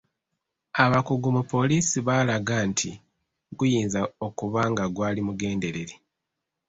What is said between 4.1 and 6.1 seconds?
okuba nga gwali mugenderere.